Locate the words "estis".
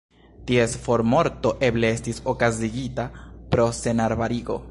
1.97-2.23